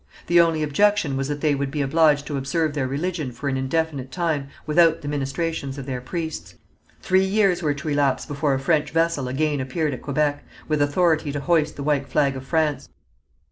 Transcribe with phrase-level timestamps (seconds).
[0.25, 3.55] The only objection was that they would be obliged to observe their religion for an
[3.55, 6.55] indefinite time without the ministrations of their priests.
[7.03, 11.31] Three years were to elapse before a French vessel again appeared at Quebec, with authority
[11.33, 12.89] to hoist the white flag of France.